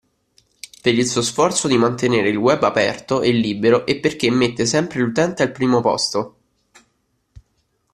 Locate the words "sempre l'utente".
4.65-5.43